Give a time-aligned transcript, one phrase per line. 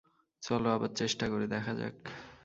[0.43, 1.95] চলো আবার চেষ্টা করে দেখা যাক।